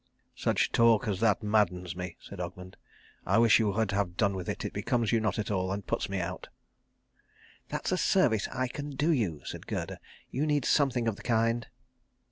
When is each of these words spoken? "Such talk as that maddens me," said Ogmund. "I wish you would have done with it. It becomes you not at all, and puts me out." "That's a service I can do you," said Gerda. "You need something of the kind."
"Such 0.35 0.71
talk 0.71 1.07
as 1.07 1.19
that 1.19 1.43
maddens 1.43 1.95
me," 1.95 2.17
said 2.19 2.39
Ogmund. 2.39 2.73
"I 3.23 3.37
wish 3.37 3.59
you 3.59 3.69
would 3.69 3.91
have 3.91 4.17
done 4.17 4.33
with 4.35 4.49
it. 4.49 4.65
It 4.65 4.73
becomes 4.73 5.11
you 5.11 5.19
not 5.19 5.37
at 5.37 5.51
all, 5.51 5.71
and 5.71 5.85
puts 5.85 6.09
me 6.09 6.19
out." 6.19 6.49
"That's 7.69 7.91
a 7.91 7.97
service 7.99 8.47
I 8.51 8.67
can 8.67 8.95
do 8.95 9.11
you," 9.11 9.41
said 9.45 9.67
Gerda. 9.67 9.99
"You 10.31 10.47
need 10.47 10.65
something 10.65 11.07
of 11.07 11.17
the 11.17 11.21
kind." 11.21 11.67